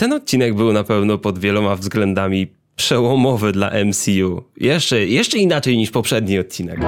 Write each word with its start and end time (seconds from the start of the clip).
ten 0.00 0.12
odcinek 0.12 0.54
był 0.54 0.72
na 0.72 0.84
pewno 0.84 1.18
pod 1.18 1.38
wieloma 1.38 1.76
względami 1.76 2.46
przełomowy 2.76 3.52
dla 3.52 3.70
MCU. 3.84 4.42
Jeszcze, 4.56 5.06
jeszcze 5.06 5.38
inaczej 5.38 5.76
niż 5.76 5.90
poprzedni 5.90 6.38
odcinek. 6.38 6.80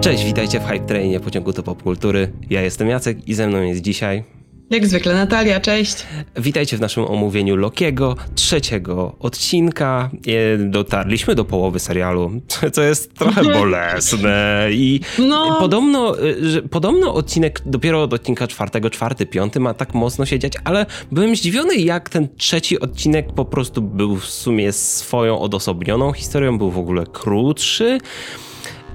Cześć, 0.00 0.24
witajcie 0.24 0.60
w 0.60 0.64
Hype 0.64 0.86
Trainie 0.86 1.20
pociągu 1.20 1.52
do 1.52 1.62
popkultury. 1.62 2.32
Ja 2.50 2.62
jestem 2.62 2.88
Jacek 2.88 3.28
i 3.28 3.34
ze 3.34 3.48
mną 3.48 3.62
jest 3.62 3.80
dzisiaj 3.80 4.24
jak 4.70 4.86
zwykle 4.86 5.14
Natalia, 5.14 5.60
cześć. 5.60 6.06
Witajcie 6.36 6.76
w 6.76 6.80
naszym 6.80 7.04
omówieniu 7.04 7.56
Lokiego, 7.56 8.16
trzeciego 8.34 9.16
odcinka. 9.20 10.10
Dotarliśmy 10.58 11.34
do 11.34 11.44
połowy 11.44 11.78
serialu, 11.78 12.40
co 12.72 12.82
jest 12.82 13.14
trochę 13.14 13.44
bolesne 13.60 14.68
i 14.70 15.00
no. 15.18 15.56
podobno, 15.60 16.14
że, 16.40 16.62
podobno 16.62 17.14
odcinek 17.14 17.60
dopiero 17.66 18.02
od 18.02 18.14
odcinka 18.14 18.46
czwartego, 18.46 18.90
czwarty, 18.90 19.26
piąty 19.26 19.60
ma 19.60 19.74
tak 19.74 19.94
mocno 19.94 20.26
się 20.26 20.38
dziać, 20.38 20.52
ale 20.64 20.86
byłem 21.12 21.36
zdziwiony 21.36 21.74
jak 21.74 22.08
ten 22.08 22.28
trzeci 22.36 22.80
odcinek 22.80 23.32
po 23.32 23.44
prostu 23.44 23.82
był 23.82 24.16
w 24.16 24.26
sumie 24.26 24.72
swoją 24.72 25.40
odosobnioną 25.40 26.12
historią, 26.12 26.58
był 26.58 26.70
w 26.70 26.78
ogóle 26.78 27.06
krótszy. 27.06 27.98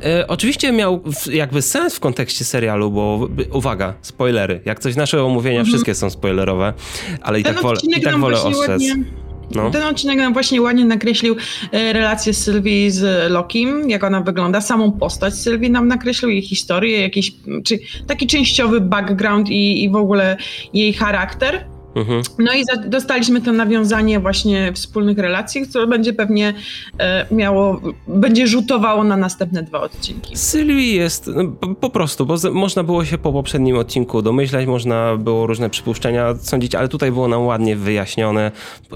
E, 0.05 0.27
oczywiście 0.27 0.71
miał 0.71 1.01
jakby 1.31 1.61
sens 1.61 1.95
w 1.95 1.99
kontekście 1.99 2.45
serialu, 2.45 2.91
bo 2.91 3.29
uwaga, 3.51 3.93
spoilery. 4.01 4.61
Jak 4.65 4.79
coś 4.79 4.95
nasze 4.95 5.23
omówienia, 5.23 5.59
mhm. 5.59 5.67
wszystkie 5.67 5.95
są 5.95 6.09
spoilerowe, 6.09 6.73
ale 7.21 7.39
i 7.39 7.43
tak, 7.43 7.61
wolę, 7.61 7.79
i 7.97 8.01
tak 8.01 8.19
wolę 8.19 8.41
ostrzec. 8.41 8.83
No. 9.51 9.71
Ten 9.71 9.83
odcinek 9.83 10.17
nam 10.17 10.33
właśnie 10.33 10.61
ładnie 10.61 10.85
nakreślił 10.85 11.35
e, 11.71 11.93
relację 11.93 12.33
Sylwii 12.33 12.91
z 12.91 13.31
Lokim, 13.31 13.89
jak 13.89 14.03
ona 14.03 14.21
wygląda, 14.21 14.61
samą 14.61 14.91
postać 14.91 15.33
Sylwii 15.33 15.71
nam 15.71 15.87
nakreślił, 15.87 16.31
jej 16.31 16.41
historię, 16.41 17.01
jakiś 17.01 17.33
czy, 17.63 17.79
taki 18.07 18.27
częściowy 18.27 18.81
background 18.81 19.49
i, 19.49 19.83
i 19.83 19.89
w 19.89 19.95
ogóle 19.95 20.37
jej 20.73 20.93
charakter. 20.93 21.65
Mhm. 21.95 22.21
No 22.39 22.53
i 22.53 22.63
dostaliśmy 22.89 23.41
to 23.41 23.51
nawiązanie 23.51 24.19
właśnie 24.19 24.73
wspólnych 24.73 25.17
relacji, 25.17 25.67
które 25.67 25.87
będzie 25.87 26.13
pewnie 26.13 26.53
e, 26.99 27.25
miało, 27.31 27.81
będzie 28.07 28.47
rzutowało 28.47 29.03
na 29.03 29.17
następne 29.17 29.63
dwa 29.63 29.81
odcinki. 29.81 30.37
Sylwii 30.37 30.95
jest 30.95 31.27
no, 31.35 31.47
po, 31.47 31.67
po, 31.67 31.89
prostu, 31.89 32.25
bo 32.25 32.37
z, 32.37 32.53
można 32.53 32.83
było 32.83 33.05
się 33.05 33.17
po 33.17 33.33
poprzednim 33.33 33.77
odcinku 33.77 34.21
domyślać, 34.21 34.65
można 34.65 35.17
było 35.17 35.47
różne 35.47 35.69
przypuszczenia 35.69 36.35
sądzić, 36.35 36.75
ale 36.75 36.87
tutaj 36.87 37.11
było 37.11 37.27
nam 37.27 37.45
ładnie 37.45 37.75
wyjaśnione. 37.75 38.51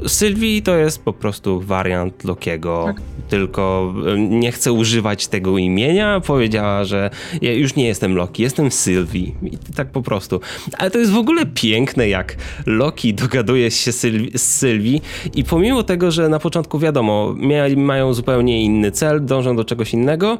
Sylwii 0.07 0.61
to 0.61 0.75
jest 0.75 1.03
po 1.03 1.13
prostu 1.13 1.61
wariant 1.61 2.23
Lokiego, 2.23 2.83
tak. 2.85 3.01
tylko 3.29 3.93
nie 4.17 4.51
chce 4.51 4.71
używać 4.71 5.27
tego 5.27 5.57
imienia, 5.57 6.21
powiedziała, 6.27 6.83
że 6.83 7.09
ja 7.41 7.53
już 7.53 7.75
nie 7.75 7.87
jestem 7.87 8.15
Loki, 8.15 8.43
jestem 8.43 8.71
Sylwii. 8.71 9.35
I 9.43 9.57
tak 9.75 9.91
po 9.91 10.01
prostu. 10.01 10.39
Ale 10.77 10.91
to 10.91 10.99
jest 10.99 11.11
w 11.11 11.17
ogóle 11.17 11.45
piękne, 11.45 12.09
jak 12.09 12.35
Loki 12.65 12.86
Loki 12.87 13.13
dogaduje 13.13 13.71
się 13.71 13.91
z 13.91 14.41
Sylwii 14.41 15.01
i 15.35 15.43
pomimo 15.43 15.83
tego, 15.83 16.11
że 16.11 16.29
na 16.29 16.39
początku 16.39 16.79
wiadomo, 16.79 17.35
mają 17.77 18.13
zupełnie 18.13 18.63
inny 18.63 18.91
cel, 18.91 19.25
dążą 19.25 19.55
do 19.55 19.65
czegoś 19.65 19.93
innego, 19.93 20.37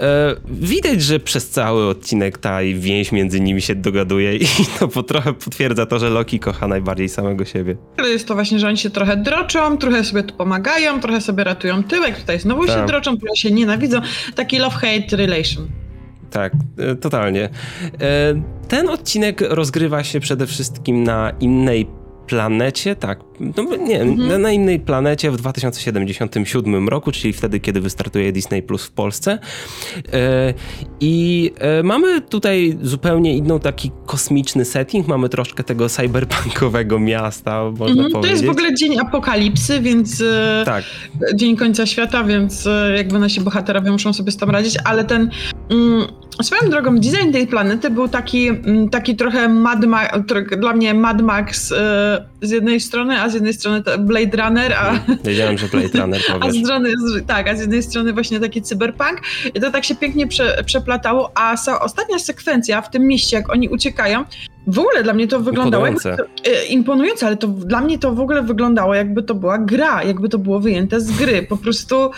e, 0.00 0.36
widać, 0.48 1.02
że 1.02 1.20
przez 1.20 1.50
cały 1.50 1.88
odcinek 1.88 2.38
ta 2.38 2.58
więź 2.74 3.12
między 3.12 3.40
nimi 3.40 3.62
się 3.62 3.74
dogaduje 3.74 4.36
i 4.36 4.46
to 4.78 4.88
po 4.88 5.02
trochę 5.02 5.32
potwierdza 5.32 5.86
to, 5.86 5.98
że 5.98 6.10
Loki 6.10 6.40
kocha 6.40 6.68
najbardziej 6.68 7.08
samego 7.08 7.44
siebie. 7.44 7.76
Ale 7.96 8.08
jest 8.08 8.28
to 8.28 8.34
właśnie, 8.34 8.58
że 8.58 8.68
oni 8.68 8.78
się 8.78 8.90
trochę 8.90 9.16
droczą, 9.16 9.78
trochę 9.78 10.04
sobie 10.04 10.22
tu 10.22 10.34
pomagają, 10.34 11.00
trochę 11.00 11.20
sobie 11.20 11.44
ratują 11.44 11.84
tyłek, 11.84 12.20
tutaj 12.20 12.40
znowu 12.40 12.66
tak. 12.66 12.76
się 12.76 12.86
droczą, 12.86 13.18
trochę 13.18 13.36
się 13.36 13.50
nienawidzą. 13.50 14.00
Taki 14.34 14.60
love-hate 14.60 15.16
relation. 15.16 15.85
Tak, 16.30 16.52
e, 16.78 16.94
totalnie. 16.94 17.44
E, 17.44 17.48
ten 18.68 18.88
odcinek 18.88 19.40
rozgrywa 19.40 20.04
się 20.04 20.20
przede 20.20 20.46
wszystkim 20.46 21.04
na 21.04 21.32
innej 21.40 21.86
planecie, 22.26 22.96
tak, 22.96 23.20
no 23.56 23.76
nie, 23.76 24.00
mhm. 24.00 24.42
na 24.42 24.50
innej 24.50 24.80
planecie 24.80 25.30
w 25.30 25.36
2077 25.36 26.88
roku, 26.88 27.12
czyli 27.12 27.32
wtedy, 27.32 27.60
kiedy 27.60 27.80
wystartuje 27.80 28.32
Disney 28.32 28.62
Plus 28.62 28.84
w 28.84 28.90
Polsce. 28.90 29.38
E, 30.12 30.54
I 31.00 31.52
mamy 31.84 32.20
tutaj 32.20 32.78
zupełnie 32.82 33.36
inną 33.36 33.60
taki 33.60 33.90
kosmiczny 34.06 34.64
setting, 34.64 35.08
mamy 35.08 35.28
troszkę 35.28 35.64
tego 35.64 35.88
cyberpunkowego 35.88 36.98
miasta, 36.98 37.70
można 37.70 37.86
mhm, 37.86 38.12
powiedzieć. 38.12 38.22
To 38.22 38.28
jest 38.28 38.44
w 38.44 38.50
ogóle 38.50 38.74
dzień 38.74 38.98
apokalipsy, 38.98 39.80
więc 39.80 40.22
tak. 40.64 40.84
dzień 41.34 41.56
końca 41.56 41.86
świata, 41.86 42.24
więc 42.24 42.68
jakby 42.96 43.18
nasi 43.18 43.40
bohaterowie 43.40 43.90
muszą 43.90 44.12
sobie 44.12 44.32
z 44.32 44.36
tym 44.36 44.50
radzić, 44.50 44.76
ale 44.84 45.04
ten 45.04 45.30
Swoją 46.42 46.70
drogą, 46.70 46.98
design 46.98 47.32
tej 47.32 47.46
planety 47.46 47.90
był 47.90 48.08
taki, 48.08 48.48
mm, 48.48 48.88
taki 48.88 49.16
trochę 49.16 49.48
Mad 49.48 49.84
Max, 49.84 50.18
dla 50.58 50.72
mnie 50.72 50.94
Mad 50.94 51.22
Max 51.22 51.72
y, 51.72 51.76
z 52.42 52.50
jednej 52.50 52.80
strony, 52.80 53.20
a 53.20 53.28
z 53.28 53.34
jednej 53.34 53.54
strony 53.54 53.82
Blade 53.98 54.36
Runner, 54.36 54.72
a... 54.72 54.98
Wiedziałem, 55.24 55.58
że 55.58 55.68
Blade 55.68 56.00
Runner 56.00 56.20
A 56.40 56.50
z 56.50 56.56
strony, 56.56 56.92
tak, 57.26 57.48
a 57.48 57.56
z 57.56 57.60
jednej 57.60 57.82
strony 57.82 58.12
właśnie 58.12 58.40
taki 58.40 58.62
cyberpunk 58.62 59.20
i 59.54 59.60
to 59.60 59.70
tak 59.70 59.84
się 59.84 59.94
pięknie 59.94 60.26
prze, 60.26 60.62
przeplatało, 60.66 61.32
a 61.34 61.56
ostatnia 61.80 62.18
sekwencja 62.18 62.82
w 62.82 62.90
tym 62.90 63.06
mieście, 63.06 63.36
jak 63.36 63.52
oni 63.52 63.68
uciekają, 63.68 64.24
w 64.66 64.78
ogóle 64.78 65.02
dla 65.02 65.12
mnie 65.12 65.28
to 65.28 65.40
wyglądało 65.40 65.86
imponujące. 65.86 66.08
Jakby, 66.08 66.50
y, 66.50 66.64
imponujące, 66.64 67.26
ale 67.26 67.36
to 67.36 67.48
dla 67.48 67.80
mnie 67.80 67.98
to 67.98 68.14
w 68.14 68.20
ogóle 68.20 68.42
wyglądało 68.42 68.94
jakby 68.94 69.22
to 69.22 69.34
była 69.34 69.58
gra, 69.58 70.02
jakby 70.02 70.28
to 70.28 70.38
było 70.38 70.60
wyjęte 70.60 71.00
z 71.00 71.10
gry. 71.12 71.46
Po 71.48 71.56
prostu 71.56 72.10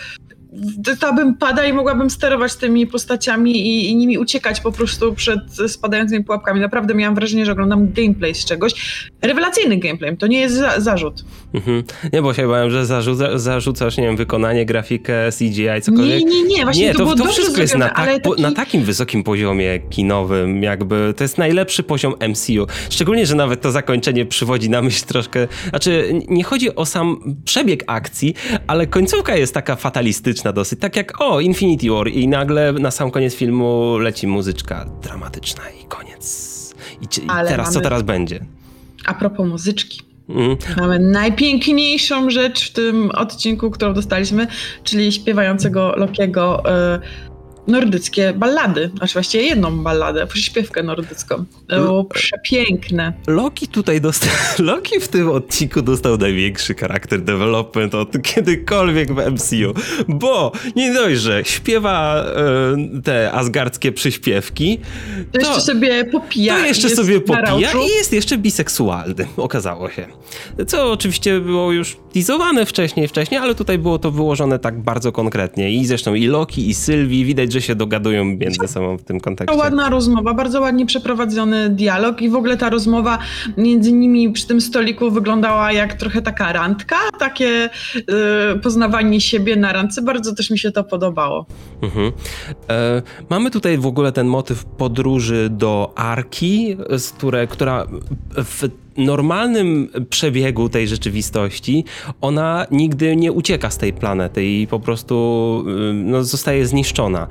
dostałabym 0.77 1.35
pada 1.35 1.65
i 1.65 1.73
mogłabym 1.73 2.09
sterować 2.09 2.55
tymi 2.55 2.87
postaciami 2.87 3.51
i, 3.51 3.89
i, 3.89 3.95
nimi 3.95 4.17
uciekać 4.17 4.61
po 4.61 4.71
prostu 4.71 5.13
przed 5.13 5.39
spadającymi 5.67 6.23
pułapkami. 6.23 6.59
Naprawdę 6.59 6.95
miałam 6.95 7.15
wrażenie, 7.15 7.45
że 7.45 7.51
oglądam 7.51 7.93
gameplay 7.93 8.35
z 8.35 8.45
czegoś. 8.45 8.73
Rewelacyjny 9.21 9.77
gameplay, 9.77 10.17
to 10.17 10.27
nie 10.27 10.39
jest 10.39 10.55
za, 10.55 10.79
zarzut. 10.79 11.25
Mhm. 11.53 11.83
Nie, 12.13 12.21
bo 12.21 12.33
się 12.33 12.47
bałem, 12.47 12.71
że 12.71 12.85
zarzuca, 12.85 13.37
zarzucasz, 13.37 13.97
nie 13.97 14.03
wiem, 14.03 14.17
wykonanie, 14.17 14.65
grafikę, 14.65 15.13
CGI, 15.37 15.81
cokolwiek. 15.81 16.19
Nie, 16.19 16.25
nie, 16.25 16.43
nie, 16.43 16.63
właśnie 16.63 16.83
nie, 16.83 16.91
to, 16.91 16.97
to, 16.97 17.03
było 17.03 17.15
to 17.15 17.33
wszystko 17.33 17.61
jest 17.61 17.77
na, 17.77 17.89
tak, 17.89 18.23
taki... 18.23 18.41
na 18.41 18.51
takim 18.51 18.83
wysokim 18.83 19.23
poziomie 19.23 19.79
kinowym, 19.89 20.63
jakby 20.63 21.13
to 21.17 21.23
jest 21.23 21.37
najlepszy 21.37 21.83
poziom 21.83 22.13
MCU. 22.29 22.67
Szczególnie, 22.89 23.25
że 23.25 23.35
nawet 23.35 23.61
to 23.61 23.71
zakończenie 23.71 24.25
przywodzi 24.25 24.69
na 24.69 24.81
myśl 24.81 25.05
troszkę, 25.05 25.47
znaczy 25.69 26.19
nie 26.27 26.43
chodzi 26.43 26.75
o 26.75 26.85
sam 26.85 27.35
przebieg 27.45 27.83
akcji, 27.87 28.33
ale 28.67 28.87
końcówka 28.87 29.35
jest 29.35 29.53
taka 29.53 29.75
fatalistyczna 29.75 30.38
dosyć. 30.43 30.79
Tak 30.79 30.95
jak 30.95 31.21
o, 31.21 31.39
Infinity 31.39 31.89
War 31.89 32.07
i 32.07 32.27
nagle 32.27 32.73
na 32.73 32.91
sam 32.91 33.11
koniec 33.11 33.35
filmu 33.35 33.97
leci 33.97 34.27
muzyczka 34.27 34.85
dramatyczna 35.01 35.63
i 35.83 35.85
koniec. 35.87 36.75
I, 37.01 37.05
i 37.05 37.27
teraz, 37.27 37.57
mamy... 37.57 37.71
co 37.71 37.81
teraz 37.81 38.01
będzie? 38.01 38.45
A 39.05 39.13
propos 39.13 39.47
muzyczki. 39.47 40.01
Mm. 40.29 40.57
Mamy 40.77 40.99
najpiękniejszą 40.99 42.29
rzecz 42.29 42.69
w 42.69 42.73
tym 42.73 43.11
odcinku, 43.11 43.71
którą 43.71 43.93
dostaliśmy, 43.93 44.47
czyli 44.83 45.11
śpiewającego 45.11 45.93
Lokiego 45.95 46.63
y 46.95 47.28
nordyckie 47.69 48.33
ballady, 48.33 48.91
znaczy 48.97 49.13
właściwie 49.13 49.43
jedną 49.43 49.83
balladę, 49.83 50.27
przyśpiewkę 50.27 50.83
nordycką. 50.83 51.45
Było 51.67 52.05
przepiękne. 52.05 53.13
Loki 53.27 53.67
tutaj 53.67 54.01
dostał, 54.01 54.31
Loki 54.71 54.99
w 54.99 55.07
tym 55.07 55.29
odcinku 55.29 55.81
dostał 55.81 56.17
największy 56.17 56.75
charakter 56.75 57.21
development 57.21 57.95
od 57.95 58.21
kiedykolwiek 58.21 59.13
w 59.13 59.31
MCU, 59.31 59.73
bo 60.07 60.51
nie 60.75 60.93
dość, 60.93 61.21
że 61.21 61.45
śpiewa 61.45 62.23
e, 62.23 63.01
te 63.03 63.31
asgardzkie 63.31 63.91
przyśpiewki, 63.91 64.79
to, 65.31 65.39
to 65.39 65.47
jeszcze 65.47 65.61
sobie 65.61 66.05
popija. 66.05 66.57
To 66.57 66.65
jeszcze 66.65 66.89
sobie 66.89 67.21
popija 67.21 67.71
i 67.71 67.97
jest 67.97 68.13
jeszcze 68.13 68.37
biseksualny, 68.37 69.27
okazało 69.37 69.89
się. 69.89 70.05
Co 70.67 70.91
oczywiście 70.91 71.39
było 71.39 71.71
już 71.71 71.97
teasowane 72.13 72.65
wcześniej, 72.65 73.07
wcześniej, 73.07 73.39
ale 73.39 73.55
tutaj 73.55 73.77
było 73.77 73.99
to 73.99 74.11
wyłożone 74.11 74.59
tak 74.59 74.79
bardzo 74.79 75.11
konkretnie 75.11 75.71
i 75.71 75.85
zresztą 75.85 76.13
i 76.13 76.27
Loki 76.27 76.69
i 76.69 76.73
Sylwii 76.73 77.25
widać, 77.25 77.53
że 77.53 77.58
że 77.59 77.67
się 77.67 77.75
dogadują 77.75 78.25
między 78.25 78.67
sobą 78.67 78.97
w 78.97 79.03
tym 79.03 79.19
kontekście. 79.19 79.57
Ładna 79.57 79.89
rozmowa, 79.89 80.33
bardzo 80.33 80.61
ładnie 80.61 80.85
przeprowadzony 80.85 81.69
dialog 81.69 82.21
i 82.21 82.29
w 82.29 82.35
ogóle 82.35 82.57
ta 82.57 82.69
rozmowa 82.69 83.17
między 83.57 83.91
nimi 83.91 84.31
przy 84.31 84.47
tym 84.47 84.61
stoliku 84.61 85.11
wyglądała 85.11 85.71
jak 85.71 85.93
trochę 85.93 86.21
taka 86.21 86.53
randka, 86.53 86.95
takie 87.19 87.69
y, 88.55 88.59
poznawanie 88.59 89.21
siebie 89.21 89.55
na 89.55 89.73
randce. 89.73 90.01
Bardzo 90.01 90.35
też 90.35 90.49
mi 90.49 90.59
się 90.59 90.71
to 90.71 90.83
podobało. 90.83 91.45
Mhm. 91.81 92.11
E, 92.69 93.01
mamy 93.29 93.51
tutaj 93.51 93.77
w 93.77 93.85
ogóle 93.85 94.11
ten 94.11 94.27
motyw 94.27 94.65
podróży 94.65 95.49
do 95.51 95.93
Arki, 95.95 96.77
z 96.97 97.09
które, 97.11 97.47
która 97.47 97.85
w 98.35 98.69
normalnym 98.99 99.89
przebiegu 100.09 100.69
tej 100.69 100.87
rzeczywistości 100.87 101.85
ona 102.21 102.65
nigdy 102.71 103.15
nie 103.15 103.31
ucieka 103.31 103.69
z 103.69 103.77
tej 103.77 103.93
planety 103.93 104.45
i 104.45 104.67
po 104.67 104.79
prostu 104.79 105.65
y, 105.67 105.93
no, 105.93 106.23
zostaje 106.23 106.67
zniszczona. 106.67 107.27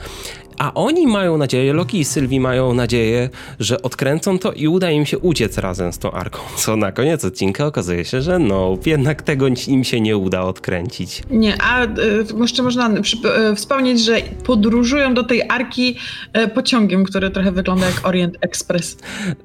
A 0.58 0.74
oni 0.74 1.06
mają 1.06 1.38
nadzieję, 1.38 1.72
Loki 1.72 1.98
i 1.98 2.04
Sylwii 2.04 2.40
mają 2.40 2.74
nadzieję, 2.74 3.30
że 3.60 3.82
odkręcą 3.82 4.38
to 4.38 4.52
i 4.52 4.68
uda 4.68 4.90
im 4.90 5.06
się 5.06 5.18
uciec 5.18 5.58
razem 5.58 5.92
z 5.92 5.98
tą 5.98 6.10
arką. 6.10 6.38
Co 6.56 6.76
na 6.76 6.92
koniec 6.92 7.24
odcinka 7.24 7.66
okazuje 7.66 8.04
się, 8.04 8.22
że 8.22 8.38
no, 8.38 8.78
jednak 8.86 9.22
tego 9.22 9.46
im 9.68 9.84
się 9.84 10.00
nie 10.00 10.16
uda 10.16 10.42
odkręcić. 10.42 11.22
Nie, 11.30 11.62
a 11.62 11.84
y, 11.84 11.88
jeszcze 12.40 12.62
można 12.62 12.90
y, 12.90 13.54
wspomnieć, 13.54 14.00
że 14.00 14.16
podróżują 14.44 15.14
do 15.14 15.24
tej 15.24 15.42
arki 15.48 15.96
y, 16.36 16.48
pociągiem, 16.48 17.04
który 17.04 17.30
trochę 17.30 17.52
wygląda 17.52 17.86
jak 17.86 18.06
Orient 18.06 18.36
Express. 18.40 18.98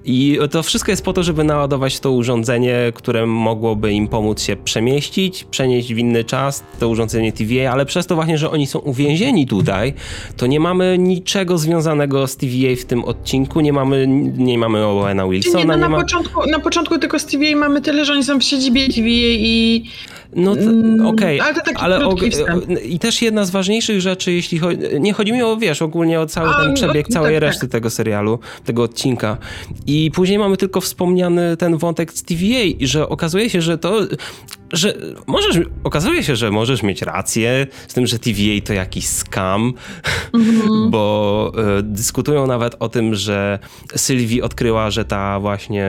I 0.06 0.39
to 0.51 0.63
wszystko 0.63 0.92
jest 0.92 1.06
po 1.06 1.13
to, 1.13 1.24
żeby 1.24 1.44
naładować 1.44 2.00
to 2.00 2.12
urządzenie, 2.12 2.92
które 2.95 3.25
mogłoby 3.25 3.94
im 3.94 4.07
pomóc 4.07 4.42
się 4.42 4.56
przemieścić, 4.56 5.44
przenieść 5.44 5.94
w 5.94 5.98
inny 5.98 6.24
czas, 6.24 6.63
to 6.80 6.89
urządzenie 6.89 7.33
TVA, 7.33 7.71
ale 7.71 7.86
przez 7.86 8.07
to 8.07 8.15
właśnie, 8.15 8.38
że 8.38 8.51
oni 8.51 8.68
są 8.68 8.80
uwięzieni 8.80 9.48
tutaj, 9.48 9.94
to 10.38 10.48
nie 10.48 10.60
mamy 10.60 10.98
niczego 11.04 11.58
związanego 11.58 12.28
z 12.28 12.38
TVA 12.38 12.76
w 12.82 12.86
tym 12.86 13.04
odcinku, 13.04 13.60
nie 13.60 13.74
mamy, 13.74 14.08
nie 14.38 14.58
mamy 14.58 14.86
Owena 14.86 15.28
Wilsona. 15.28 15.60
Nie, 15.60 15.66
no 15.66 15.78
na, 15.78 15.90
ma... 15.90 15.98
początku, 15.98 16.50
na 16.50 16.60
początku 16.60 17.00
tylko 17.00 17.20
z 17.20 17.26
TVA 17.26 17.58
mamy 17.58 17.82
tyle, 17.82 18.06
że 18.06 18.14
oni 18.14 18.24
są 18.24 18.40
w 18.40 18.44
siedzibie 18.44 18.88
TVA 18.88 19.34
i 19.38 19.84
no 20.36 20.54
mm, 20.54 21.06
okej, 21.06 21.40
okay. 21.40 21.48
ale, 21.48 21.60
to 21.60 21.66
taki 21.66 21.82
ale 21.82 22.00
og- 22.00 22.86
i 22.86 23.00
też 23.00 23.22
jedna 23.22 23.46
z 23.46 23.52
ważniejszych 23.52 24.02
rzeczy, 24.02 24.32
jeśli 24.32 24.60
chodzi, 24.60 24.80
nie 25.00 25.14
chodzi 25.14 25.34
mi 25.34 25.44
o, 25.44 25.58
wiesz, 25.58 25.82
ogólnie 25.82 26.20
o 26.20 26.26
cały 26.26 26.50
ten 26.66 26.74
przebieg 26.74 27.10
no, 27.10 27.14
całej 27.14 27.36
tak, 27.36 27.42
reszty 27.42 27.62
tak. 27.62 27.70
tego 27.70 27.90
serialu, 27.90 28.40
tego 28.66 28.84
odcinka. 28.84 29.38
I 29.88 30.12
później 30.14 30.40
mamy 30.40 30.58
tylko 30.58 30.82
wspomniany 30.82 31.58
ten 31.58 31.78
wątek 31.78 32.14
z 32.14 32.24
TVA, 32.24 32.78
że 32.82 33.10
okazuje 33.10 33.50
się, 33.50 33.62
że 33.62 33.78
to 33.78 34.02
że 34.74 34.94
możesz, 35.28 35.60
okazuje 35.84 36.24
się, 36.24 36.36
że 36.36 36.52
możesz 36.52 36.84
mieć 36.84 37.02
rację 37.02 37.68
z 37.88 37.94
tym, 37.94 38.08
że 38.08 38.20
TVA 38.20 38.62
to 38.66 38.74
jakiś 38.74 39.08
scam, 39.08 39.74
mm-hmm. 40.34 40.90
bo 40.94 41.52
y, 41.80 41.84
dyskutują 41.84 42.48
nawet 42.48 42.76
o 42.80 42.90
tym, 42.90 43.16
że 43.16 43.60
Sylwii 43.96 44.42
odkryła, 44.42 44.92
że 44.92 45.06
ta 45.06 45.40
właśnie 45.40 45.88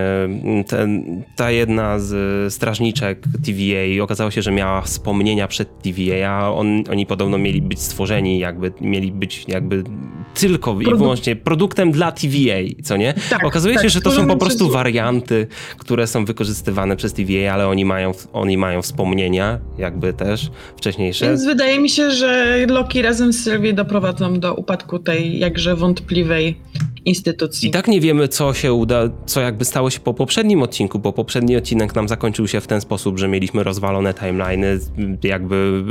ten, 0.67 1.05
ta 1.37 1.51
jedna 1.51 1.99
z 1.99 2.55
strażniczek 2.55 3.25
TVA 3.45 4.03
okazało 4.03 4.31
się, 4.31 4.34
że 4.43 4.53
miała 4.53 4.81
wspomnienia 4.81 5.49
przed 5.49 5.83
TVA, 5.83 6.29
a 6.29 6.51
on, 6.51 6.85
oni 6.91 7.07
podobno 7.07 7.39
mieli 7.39 7.63
być 7.63 7.81
stworzeni, 7.81 8.39
jakby 8.39 8.73
mieli 8.81 9.13
być 9.13 9.45
jakby 9.49 9.85
tylko 10.35 10.81
i 10.81 10.85
wyłącznie 10.85 11.37
produktem 11.37 11.93
dla 11.93 12.13
TVA, 12.13 12.57
co 12.83 12.97
nie? 12.97 13.15
Tak, 13.31 13.45
Okazuje 13.45 13.75
tak, 13.75 13.85
się, 13.85 13.89
że 13.89 14.01
to 14.01 14.11
są 14.11 14.27
po 14.27 14.37
prostu 14.37 14.71
warianty, 14.71 15.47
które 15.79 16.07
są 16.07 16.25
wykorzystywane 16.25 16.97
przez 16.97 17.13
TVA, 17.13 17.53
ale 17.53 17.69
oni 17.69 17.85
mają, 17.85 18.13
oni 18.33 18.59
mają 18.59 18.83
wspomnienia, 18.83 19.59
jakby 19.79 20.13
też 20.13 20.51
wcześniejsze. 20.77 21.27
Więc 21.27 21.45
wydaje 21.45 21.79
mi 21.79 21.89
się, 21.89 22.11
że 22.11 22.59
Loki 22.69 23.03
razem 23.03 23.33
z 23.33 23.45
Sylwią 23.45 23.73
doprowadzą 23.75 24.41
do 24.41 24.55
upadku 24.55 24.99
tej 24.99 25.39
jakże 25.39 25.77
wątpliwej 25.77 26.57
instytucji. 27.05 27.69
I 27.69 27.73
tak 27.73 27.89
nie 27.89 28.01
wiemy, 28.01 28.29
co 28.29 28.55
się 28.55 28.73
uda, 28.73 29.03
co 29.27 29.41
jakby 29.41 29.65
stało 29.65 29.91
się 29.91 30.01
po 30.01 30.15
poprzednim 30.15 30.63
odcinku, 30.63 30.99
bo 30.99 31.13
poprzedni 31.13 31.57
odcinek 31.57 31.95
nam 31.95 32.09
zakończył 32.09 32.49
się 32.49 32.61
w 32.61 32.67
ten 32.67 32.81
sposób, 32.81 33.19
że 33.19 33.29
mieliśmy 33.29 33.63
rozwalone 33.63 34.15
timeliny, 34.15 34.79
jakby, 35.23 35.85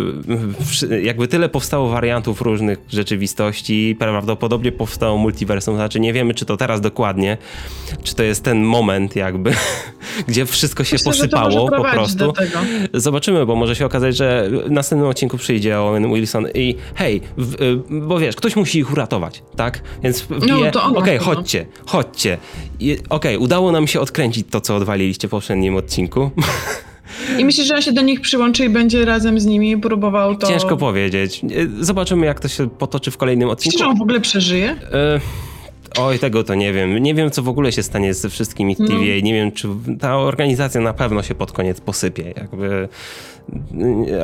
jakby 1.03 1.27
tyle 1.27 1.49
powstało 1.49 1.89
wariantów 1.89 2.41
różnych 2.41 2.79
rzeczywistości, 2.89 3.95
prawdopodobnie 3.99 4.71
powstało 4.71 5.17
multiversum, 5.17 5.75
znaczy 5.75 5.99
nie 5.99 6.13
wiemy, 6.13 6.33
czy 6.33 6.45
to 6.45 6.57
teraz 6.57 6.81
dokładnie, 6.81 7.37
czy 8.03 8.15
to 8.15 8.23
jest 8.23 8.43
ten 8.43 8.63
moment 8.63 9.15
jakby, 9.15 9.53
gdzie 10.27 10.45
wszystko 10.45 10.83
się 10.83 10.95
Myślę, 10.95 11.11
posypało 11.11 11.69
po 11.69 11.83
prostu. 11.83 12.33
Zobaczymy, 12.93 13.45
bo 13.45 13.55
może 13.55 13.75
się 13.75 13.85
okazać, 13.85 14.17
że 14.17 14.49
w 14.67 14.71
następnym 14.71 15.09
odcinku 15.09 15.37
przyjdzie 15.37 15.79
Owen 15.79 16.13
Wilson 16.13 16.47
i 16.53 16.75
hej, 16.95 17.21
w, 17.37 17.61
y, 17.61 17.79
bo 17.89 18.19
wiesz, 18.19 18.35
ktoś 18.35 18.55
musi 18.55 18.79
ich 18.79 18.91
uratować, 18.91 19.43
tak? 19.55 19.81
Więc 20.03 20.21
wbije, 20.21 20.71
no, 20.73 21.02
okej, 21.03 21.19
okay, 21.19 21.35
chodźcie, 21.35 21.65
chodźcie. 21.85 22.37
Okej, 22.75 22.99
okay, 23.09 23.39
udało 23.39 23.71
nam 23.71 23.87
się 23.87 23.99
odkręcić 23.99 24.47
to, 24.49 24.61
co 24.61 24.75
odwaliliście 24.75 25.27
w 25.27 25.31
poprzednim 25.31 25.75
odcinku. 25.75 26.31
I 27.39 27.45
myślisz, 27.45 27.67
że 27.67 27.75
on 27.75 27.81
się 27.81 27.91
do 27.91 28.01
nich 28.01 28.21
przyłączy 28.21 28.65
i 28.65 28.69
będzie 28.69 29.05
razem 29.05 29.39
z 29.39 29.45
nimi 29.45 29.77
próbował 29.77 30.35
to... 30.35 30.47
Ciężko 30.47 30.77
powiedzieć. 30.77 31.41
Zobaczymy, 31.79 32.25
jak 32.25 32.39
to 32.39 32.47
się 32.47 32.69
potoczy 32.69 33.11
w 33.11 33.17
kolejnym 33.17 33.49
odcinku. 33.49 33.77
Czy 33.77 33.85
on 33.85 33.97
w 33.97 34.01
ogóle 34.01 34.21
przeżyje? 34.21 34.75
E 34.91 35.19
Oj, 35.99 36.19
tego 36.19 36.43
to 36.43 36.55
nie 36.55 36.73
wiem. 36.73 36.97
Nie 36.97 37.15
wiem, 37.15 37.31
co 37.31 37.43
w 37.43 37.47
ogóle 37.49 37.71
się 37.71 37.83
stanie 37.83 38.13
ze 38.13 38.29
wszystkimi 38.29 38.75
TVA. 38.75 38.93
No. 38.93 39.21
Nie 39.23 39.33
wiem, 39.33 39.51
czy 39.51 39.67
ta 39.99 40.17
organizacja 40.17 40.81
na 40.81 40.93
pewno 40.93 41.23
się 41.23 41.35
pod 41.35 41.51
koniec 41.51 41.81
posypie. 41.81 42.33
Jakby 42.37 42.89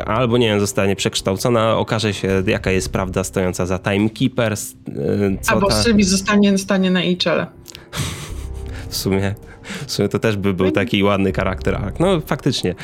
albo 0.06 0.38
nie 0.38 0.48
wiem, 0.48 0.60
zostanie 0.60 0.96
przekształcona, 0.96 1.78
okaże 1.78 2.14
się, 2.14 2.44
jaka 2.48 2.72
jest 2.72 2.92
prawda 2.92 3.24
stojąca 3.24 3.66
za 3.66 3.80
Timekeepers. 3.80 4.76
Co 5.42 5.52
albo 5.52 5.68
ta... 5.68 5.82
Sylwii 5.82 6.04
zostanie 6.04 6.58
stanie 6.58 6.92
na 6.92 7.04
jej 7.04 7.18
czele. 7.18 7.48
w 8.90 8.96
sumie. 8.98 9.36
W 9.88 9.92
sumie 9.92 10.10
to 10.10 10.20
też 10.20 10.38
by 10.38 10.54
był 10.54 10.72
taki 10.72 11.04
ładny 11.04 11.34
charakter. 11.34 11.80
No 12.00 12.22
faktycznie. 12.22 12.76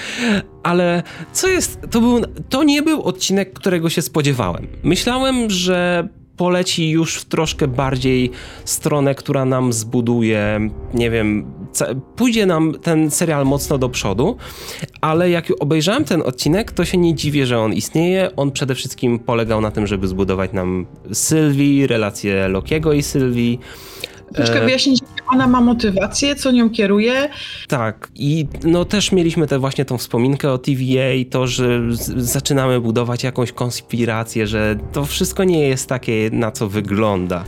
Ale 0.64 1.04
co 1.34 1.48
jest, 1.48 1.80
to 1.92 2.02
był, 2.02 2.22
to 2.50 2.64
nie 2.64 2.82
był 2.82 3.04
odcinek, 3.04 3.54
którego 3.54 3.90
się 3.90 4.02
spodziewałem. 4.02 4.68
Myślałem, 4.84 5.50
że 5.50 6.08
poleci 6.38 6.90
już 6.90 7.16
w 7.16 7.26
troszkę 7.26 7.68
bardziej 7.68 8.32
stronę, 8.66 9.16
która 9.16 9.46
nam 9.46 9.74
zbuduje, 9.74 10.70
nie 10.94 11.12
wiem, 11.12 11.54
pójdzie 12.16 12.46
nam 12.46 12.74
ten 12.82 13.12
serial 13.12 13.46
mocno 13.46 13.78
do 13.78 13.90
przodu, 13.90 14.38
ale 15.02 15.30
jak 15.30 15.48
obejrzałem 15.60 16.06
ten 16.06 16.22
odcinek, 16.22 16.72
to 16.72 16.86
się 16.86 16.98
nie 16.98 17.16
dziwię, 17.16 17.46
że 17.46 17.60
on 17.60 17.74
istnieje. 17.74 18.36
On 18.36 18.52
przede 18.52 18.76
wszystkim 18.76 19.20
polegał 19.20 19.62
na 19.62 19.72
tym, 19.72 19.88
żeby 19.88 20.08
zbudować 20.08 20.54
nam 20.54 20.86
Sylwii, 21.14 21.88
relację 21.88 22.48
Lokiego 22.48 22.94
i 22.94 23.04
Sylwii. 23.04 23.60
Troszkę 24.34 24.62
e, 24.62 24.66
wyjaśnić, 24.66 25.00
ona 25.28 25.48
ma 25.48 25.62
motywację, 25.62 26.36
co 26.36 26.52
nią 26.52 26.70
kieruje. 26.70 27.30
Tak, 27.68 28.12
i 28.16 28.48
no 28.64 28.86
też 28.86 29.12
mieliśmy 29.12 29.48
te 29.48 29.60
właśnie 29.60 29.86
tą 29.86 29.98
wspominkę 29.98 30.52
o 30.52 30.58
TVA, 30.58 31.30
to, 31.30 31.48
że 31.48 31.82
zaczynamy 32.18 32.82
budować 32.82 33.24
jakąś 33.24 33.52
konspirację, 33.52 34.48
że 34.48 34.76
to 34.92 35.06
wszystko 35.06 35.44
nie 35.44 35.68
jest 35.68 35.90
takie, 35.90 36.30
na 36.32 36.52
co 36.52 36.70
wygląda. 36.70 37.44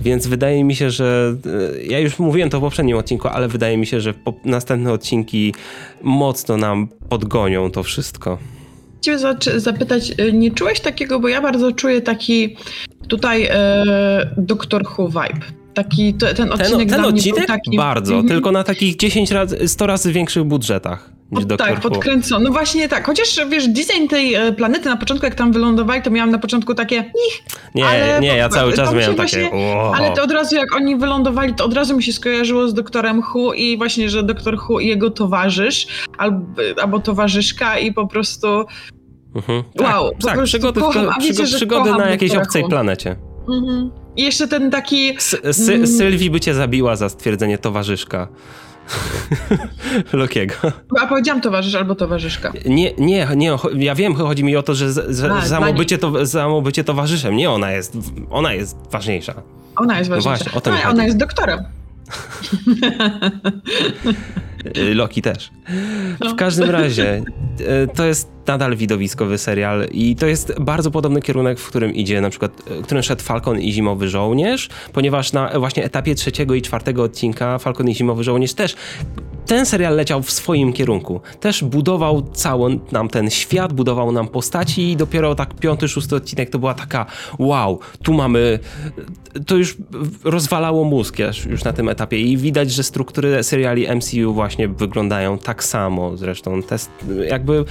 Więc 0.00 0.26
wydaje 0.26 0.64
mi 0.64 0.74
się, 0.74 0.90
że 0.90 1.36
e, 1.76 1.84
ja 1.84 1.98
już 1.98 2.18
mówiłem 2.18 2.50
to 2.50 2.58
w 2.58 2.60
poprzednim 2.60 2.96
odcinku, 2.96 3.28
ale 3.28 3.48
wydaje 3.48 3.76
mi 3.76 3.86
się, 3.86 4.00
że 4.00 4.14
następne 4.44 4.92
odcinki 4.92 5.54
mocno 6.02 6.56
nam 6.56 6.88
podgonią 7.08 7.70
to 7.70 7.82
wszystko. 7.82 8.38
Cię 9.00 9.18
zapytać, 9.56 10.12
e, 10.18 10.32
nie 10.32 10.50
czułeś 10.50 10.80
takiego, 10.80 11.20
bo 11.20 11.28
ja 11.28 11.42
bardzo 11.42 11.72
czuję 11.72 12.00
taki 12.00 12.56
tutaj 13.08 13.48
e, 13.50 14.34
Doctor 14.36 14.82
Who 14.98 15.08
vibe. 15.08 15.59
Taki, 15.74 16.14
to, 16.14 16.34
ten 16.34 16.52
odcinek, 16.52 16.88
ten, 16.88 17.02
ten 17.02 17.04
odcinek 17.04 17.46
taki... 17.46 17.76
bardzo, 17.76 18.14
-hmm. 18.14 18.28
tylko 18.28 18.52
na 18.52 18.64
takich 18.64 18.96
10 18.96 19.30
razy, 19.30 19.68
100 19.68 19.86
razy 19.86 20.12
większych 20.12 20.44
budżetach. 20.44 21.10
Niż 21.32 21.44
o, 21.44 21.56
tak, 21.56 21.80
podkręcono. 21.80 22.44
No 22.44 22.52
właśnie 22.52 22.88
tak. 22.88 23.06
Chociaż 23.06 23.40
wiesz, 23.50 23.68
design 23.68 24.08
tej 24.08 24.34
e, 24.34 24.52
planety 24.52 24.88
na 24.88 24.96
początku, 24.96 25.26
jak 25.26 25.34
tam 25.34 25.52
wylądowali, 25.52 26.02
to 26.02 26.10
miałam 26.10 26.30
na 26.30 26.38
początku 26.38 26.74
takie. 26.74 26.96
Ich, 26.96 27.42
nie, 27.74 27.86
ale 27.86 28.20
nie, 28.20 28.36
ja 28.36 28.48
cały 28.48 28.72
czas 28.72 28.94
miałem 28.94 29.14
takie. 29.14 29.50
Wow. 29.52 29.94
Ale 29.94 30.12
to 30.12 30.22
od 30.22 30.30
razu, 30.30 30.56
jak 30.56 30.76
oni 30.76 30.96
wylądowali, 30.96 31.54
to 31.54 31.64
od 31.64 31.74
razu 31.74 31.96
mi 31.96 32.02
się 32.02 32.12
skojarzyło 32.12 32.68
z 32.68 32.74
doktorem 32.74 33.22
Hu 33.22 33.52
i 33.52 33.78
właśnie, 33.78 34.10
że 34.10 34.22
doktor 34.22 34.58
Hu 34.58 34.80
i 34.80 34.86
jego 34.86 35.10
towarzysz, 35.10 35.86
albo, 36.18 36.46
albo 36.82 36.98
towarzyszka 37.00 37.78
i 37.78 37.92
po 37.92 38.06
prostu. 38.06 38.64
Mhm. 39.34 39.62
Wow, 39.80 40.10
tak, 40.10 40.34
tak 40.34 40.44
przygody, 40.44 40.80
kocham, 40.80 41.08
wiecie, 41.20 41.44
przygody 41.44 41.90
na 41.90 42.10
jakiejś 42.10 42.34
obcej 42.34 42.64
planecie. 42.64 43.16
Mhm. 43.48 43.90
I 44.20 44.22
jeszcze 44.22 44.48
ten 44.48 44.70
taki... 44.70 45.16
Sy 45.52 45.74
mm. 45.74 45.86
Sylwii 45.86 46.30
by 46.30 46.40
cię 46.40 46.54
zabiła 46.54 46.96
za 46.96 47.08
stwierdzenie 47.08 47.58
towarzyszka. 47.58 48.28
Lokiego. 50.12 50.54
A 51.00 51.06
powiedziałam 51.06 51.40
towarzysz 51.40 51.74
albo 51.74 51.94
towarzyszka. 51.94 52.52
Nie, 52.66 52.92
nie, 52.98 53.28
nie, 53.36 53.56
ja 53.76 53.94
wiem, 53.94 54.14
chodzi 54.14 54.44
mi 54.44 54.56
o 54.56 54.62
to, 54.62 54.74
że 54.74 54.94
samo, 55.44 55.72
bycie 55.72 55.98
to, 55.98 56.26
samo 56.26 56.62
bycie 56.62 56.84
towarzyszem, 56.84 57.36
nie 57.36 57.50
ona 57.50 57.72
jest, 57.72 57.96
ona 58.30 58.52
jest 58.52 58.76
ważniejsza. 58.90 59.34
Ona 59.76 59.98
jest 59.98 60.10
ważniejsza. 60.10 60.44
No 60.44 60.60
właśnie, 60.60 60.72
o 60.72 60.84
no, 60.84 60.90
ona 60.90 61.04
jest 61.04 61.16
doktorem. 61.16 61.64
Loki 64.94 65.22
też. 65.22 65.50
W 66.20 66.34
każdym 66.34 66.70
razie, 66.70 67.22
e, 67.66 67.86
to 67.86 68.04
jest 68.04 68.28
nadal 68.46 68.76
widowiskowy 68.76 69.38
serial 69.38 69.86
i 69.92 70.16
to 70.16 70.26
jest 70.26 70.54
bardzo 70.60 70.90
podobny 70.90 71.22
kierunek, 71.22 71.60
w 71.60 71.68
którym 71.68 71.94
idzie 71.94 72.20
na 72.20 72.30
przykład, 72.30 72.62
w 72.66 72.82
którym 72.82 73.02
szedł 73.02 73.22
Falcon 73.22 73.60
i 73.60 73.72
Zimowy 73.72 74.08
Żołnierz, 74.08 74.68
ponieważ 74.92 75.32
na 75.32 75.58
właśnie 75.58 75.84
etapie 75.84 76.14
trzeciego 76.14 76.54
i 76.54 76.62
czwartego 76.62 77.02
odcinka 77.02 77.58
Falcon 77.58 77.88
i 77.88 77.94
Zimowy 77.94 78.24
Żołnierz 78.24 78.54
też 78.54 78.76
ten 79.50 79.66
serial 79.66 79.96
leciał 79.96 80.22
w 80.22 80.30
swoim 80.30 80.72
kierunku. 80.72 81.20
Też 81.40 81.64
budował 81.64 82.22
cały 82.22 82.78
nam 82.92 83.08
ten 83.08 83.30
świat, 83.30 83.72
budował 83.72 84.12
nam 84.12 84.28
postaci 84.28 84.90
i 84.90 84.96
dopiero 84.96 85.34
tak 85.34 85.54
piąty, 85.54 85.88
szósty 85.88 86.16
odcinek 86.16 86.50
to 86.50 86.58
była 86.58 86.74
taka 86.74 87.06
wow, 87.38 87.80
tu 88.02 88.12
mamy, 88.12 88.58
to 89.46 89.56
już 89.56 89.76
rozwalało 90.24 90.84
mózg 90.84 91.16
już 91.50 91.64
na 91.64 91.72
tym 91.72 91.88
etapie 91.88 92.18
i 92.18 92.36
widać, 92.36 92.72
że 92.72 92.82
struktury 92.82 93.42
seriali 93.42 93.86
MCU 93.96 94.34
właśnie 94.34 94.68
wyglądają 94.68 95.38
tak 95.38 95.64
samo 95.64 96.16
zresztą. 96.16 96.62
Test, 96.62 96.90
jakby 97.28 97.64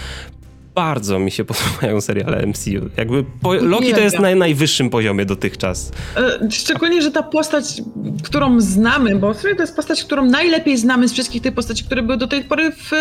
bardzo 0.80 1.20
mi 1.20 1.32
się 1.32 1.46
podobają 1.52 2.02
seriale 2.02 2.46
MCU. 2.46 2.90
Jakby 2.98 3.26
po, 3.42 3.54
Loki 3.54 3.94
to 3.94 4.00
jest 4.00 4.20
na 4.20 4.36
najwyższym 4.36 4.90
poziomie 4.90 5.26
dotychczas. 5.26 5.92
E, 6.18 6.52
szczególnie, 6.52 7.02
że 7.02 7.12
ta 7.12 7.24
postać, 7.24 7.82
którą 8.24 8.62
znamy, 8.62 9.16
bo 9.16 9.34
to 9.34 9.48
jest 9.48 9.76
postać, 9.76 10.04
którą 10.04 10.26
najlepiej 10.26 10.78
znamy 10.78 11.08
z 11.08 11.14
wszystkich 11.14 11.42
tych 11.42 11.54
postaci, 11.54 11.84
które 11.84 12.04
były 12.04 12.18
do 12.18 12.28
tej 12.28 12.44
pory 12.44 12.72
w 12.72 12.92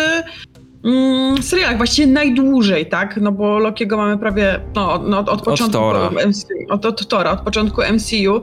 mm, 0.85 1.43
serialach, 1.43 1.77
właściwie 1.77 2.07
najdłużej, 2.07 2.85
tak? 2.85 3.17
No 3.21 3.31
bo 3.31 3.59
Lokiego 3.59 3.97
mamy 3.97 4.17
prawie 4.17 4.59
no, 4.75 5.03
no 5.07 5.19
od, 5.19 5.29
od 5.29 5.41
początku 5.41 5.77
od 5.77 5.93
Tora. 5.93 6.27
MCU, 6.27 6.47
od, 6.69 6.85
od 6.85 7.07
Tora, 7.07 7.31
od 7.31 7.41
początku 7.41 7.81
MCU. 7.93 8.41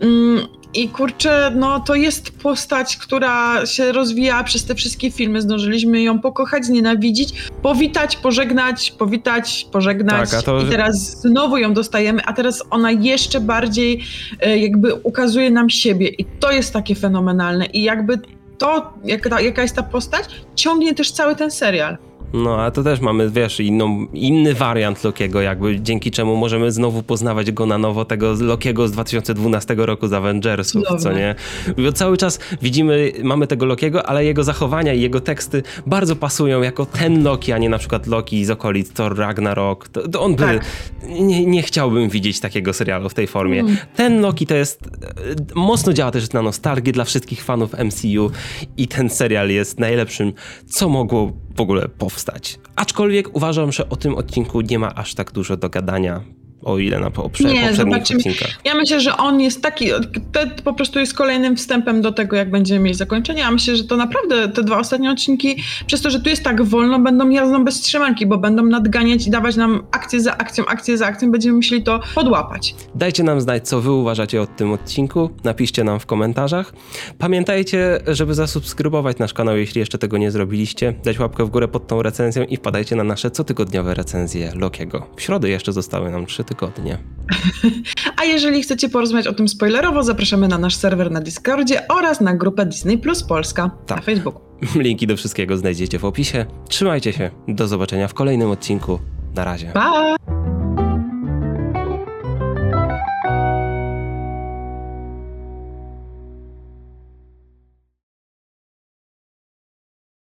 Mm, 0.00 0.46
i 0.74 0.88
kurczę, 0.88 1.52
no 1.56 1.80
to 1.80 1.94
jest 1.94 2.30
postać, 2.30 2.96
która 2.96 3.66
się 3.66 3.92
rozwija 3.92 4.44
przez 4.44 4.64
te 4.64 4.74
wszystkie 4.74 5.10
filmy. 5.10 5.42
Zdążyliśmy 5.42 6.02
ją 6.02 6.18
pokochać, 6.18 6.64
znienawidzić, 6.64 7.34
powitać, 7.62 8.16
pożegnać, 8.16 8.90
powitać, 8.90 9.66
pożegnać. 9.72 10.30
Tak, 10.30 10.42
to... 10.42 10.60
I 10.60 10.70
teraz 10.70 11.20
znowu 11.20 11.56
ją 11.56 11.74
dostajemy, 11.74 12.22
a 12.26 12.32
teraz 12.32 12.62
ona 12.70 12.90
jeszcze 12.90 13.40
bardziej 13.40 14.04
e, 14.40 14.58
jakby 14.58 14.94
ukazuje 14.94 15.50
nam 15.50 15.70
siebie. 15.70 16.08
I 16.08 16.24
to 16.24 16.52
jest 16.52 16.72
takie 16.72 16.94
fenomenalne. 16.94 17.66
I 17.66 17.82
jakby 17.82 18.18
to, 18.58 18.92
jaka, 19.04 19.40
jaka 19.40 19.62
jest 19.62 19.76
ta 19.76 19.82
postać, 19.82 20.24
ciągnie 20.54 20.94
też 20.94 21.12
cały 21.12 21.36
ten 21.36 21.50
serial. 21.50 22.09
No, 22.32 22.62
a 22.62 22.70
to 22.70 22.82
też 22.82 23.00
mamy, 23.00 23.30
wiesz, 23.30 23.60
inną, 23.60 24.06
inny 24.12 24.54
wariant 24.54 25.04
Lokiego, 25.04 25.40
jakby 25.40 25.80
dzięki 25.80 26.10
czemu 26.10 26.36
możemy 26.36 26.72
znowu 26.72 27.02
poznawać 27.02 27.52
go 27.52 27.66
na 27.66 27.78
nowo, 27.78 28.04
tego 28.04 28.34
Lokiego 28.40 28.88
z 28.88 28.92
2012 28.92 29.74
roku 29.78 30.08
z 30.08 30.12
Avengersów, 30.12 30.82
Dobre. 30.82 30.98
co 30.98 31.12
nie? 31.12 31.34
Bo 31.84 31.92
cały 31.92 32.16
czas 32.16 32.38
widzimy, 32.62 33.12
mamy 33.22 33.46
tego 33.46 33.66
Lokiego, 33.66 34.06
ale 34.06 34.24
jego 34.24 34.44
zachowania 34.44 34.94
i 34.94 35.00
jego 35.00 35.20
teksty 35.20 35.62
bardzo 35.86 36.16
pasują 36.16 36.62
jako 36.62 36.86
ten 36.86 37.24
Loki, 37.24 37.52
a 37.52 37.58
nie 37.58 37.68
na 37.68 37.78
przykład 37.78 38.06
Loki 38.06 38.44
z 38.44 38.50
okolic 38.50 38.92
Thor 38.92 39.16
Ragnarok. 39.16 39.88
To, 39.88 40.08
to 40.08 40.22
on 40.22 40.34
by, 40.34 40.44
tak. 40.44 40.66
nie, 41.08 41.46
nie 41.46 41.62
chciałbym 41.62 42.08
widzieć 42.08 42.40
takiego 42.40 42.72
serialu 42.72 43.08
w 43.08 43.14
tej 43.14 43.26
formie. 43.26 43.60
Mm. 43.60 43.76
Ten 43.96 44.20
Loki 44.20 44.46
to 44.46 44.54
jest, 44.54 44.80
mocno 45.54 45.92
działa 45.92 46.10
też 46.10 46.32
na 46.32 46.42
nostalgię 46.42 46.92
dla 46.92 47.04
wszystkich 47.04 47.44
fanów 47.44 47.72
MCU 47.72 48.30
i 48.76 48.88
ten 48.88 49.10
serial 49.10 49.50
jest 49.50 49.80
najlepszym, 49.80 50.32
co 50.66 50.88
mogło 50.88 51.32
w 51.60 51.62
ogóle 51.62 51.88
powstać. 51.88 52.58
Aczkolwiek 52.76 53.36
uważam, 53.36 53.72
że 53.72 53.88
o 53.88 53.96
tym 53.96 54.14
odcinku 54.14 54.60
nie 54.60 54.78
ma 54.78 54.94
aż 54.94 55.14
tak 55.14 55.32
dużo 55.32 55.56
do 55.56 55.68
gadania 55.68 56.24
o 56.62 56.78
ile 56.78 57.00
na 57.00 57.10
poprze 57.10 57.44
nie, 57.44 57.66
poprzednich 57.66 57.96
odcinkach. 57.96 58.50
Ja 58.64 58.74
myślę, 58.74 59.00
że 59.00 59.16
on 59.16 59.40
jest 59.40 59.62
taki, 59.62 59.88
to 60.32 60.40
po 60.64 60.74
prostu 60.74 60.98
jest 60.98 61.14
kolejnym 61.14 61.56
wstępem 61.56 62.02
do 62.02 62.12
tego, 62.12 62.36
jak 62.36 62.50
będziemy 62.50 62.80
mieli 62.80 62.94
zakończenie. 62.94 63.40
Ja 63.40 63.50
myślę, 63.50 63.76
że 63.76 63.84
to 63.84 63.96
naprawdę 63.96 64.48
te 64.48 64.62
dwa 64.62 64.78
ostatnie 64.78 65.10
odcinki, 65.10 65.56
przez 65.86 66.02
to, 66.02 66.10
że 66.10 66.20
tu 66.20 66.28
jest 66.28 66.44
tak 66.44 66.62
wolno, 66.62 66.98
będą 66.98 67.30
jazdą 67.30 67.64
bez 67.64 67.80
trzymanki, 67.80 68.26
bo 68.26 68.38
będą 68.38 68.62
nadganiać 68.62 69.26
i 69.26 69.30
dawać 69.30 69.56
nam 69.56 69.82
akcję 69.90 70.20
za 70.20 70.36
akcją, 70.38 70.66
akcję 70.66 70.98
za 70.98 71.06
akcją, 71.06 71.30
będziemy 71.30 71.56
musieli 71.56 71.82
to 71.82 72.00
podłapać. 72.14 72.74
Dajcie 72.94 73.22
nam 73.22 73.40
znać, 73.40 73.68
co 73.68 73.80
wy 73.80 73.92
uważacie 73.92 74.42
o 74.42 74.46
tym 74.46 74.72
odcinku, 74.72 75.30
napiszcie 75.44 75.84
nam 75.84 76.00
w 76.00 76.06
komentarzach. 76.06 76.72
Pamiętajcie, 77.18 78.00
żeby 78.06 78.34
zasubskrybować 78.34 79.18
nasz 79.18 79.32
kanał, 79.32 79.56
jeśli 79.56 79.78
jeszcze 79.78 79.98
tego 79.98 80.18
nie 80.18 80.30
zrobiliście, 80.30 80.94
dać 81.04 81.18
łapkę 81.18 81.44
w 81.44 81.50
górę 81.50 81.68
pod 81.68 81.86
tą 81.86 82.02
recenzją 82.02 82.44
i 82.44 82.56
wpadajcie 82.56 82.96
na 82.96 83.04
nasze 83.04 83.30
cotygodniowe 83.30 83.94
recenzje 83.94 84.52
Lokiego. 84.54 85.06
W 85.16 85.22
środę 85.22 85.48
jeszcze 85.48 85.72
zostały 85.72 86.10
nam 86.10 86.26
trzy 86.26 86.44
tygodnie. 86.50 86.98
A 88.16 88.24
jeżeli 88.24 88.62
chcecie 88.62 88.88
porozmawiać 88.88 89.26
o 89.26 89.32
tym 89.32 89.48
spoilerowo, 89.48 90.02
zapraszamy 90.02 90.48
na 90.48 90.58
nasz 90.58 90.74
serwer 90.74 91.10
na 91.10 91.20
Discordzie 91.20 91.88
oraz 91.88 92.20
na 92.20 92.34
grupę 92.34 92.66
Disney 92.66 92.98
Plus 92.98 93.22
Polska 93.22 93.70
tak. 93.86 93.98
na 93.98 94.02
Facebooku. 94.02 94.40
Linki 94.84 95.06
do 95.06 95.16
wszystkiego 95.16 95.56
znajdziecie 95.56 95.98
w 95.98 96.04
opisie. 96.04 96.46
Trzymajcie 96.68 97.12
się. 97.12 97.30
Do 97.48 97.68
zobaczenia 97.68 98.08
w 98.08 98.14
kolejnym 98.14 98.50
odcinku. 98.50 98.98
Na 99.34 99.44
razie. 99.44 99.70
Pa! 99.74 100.16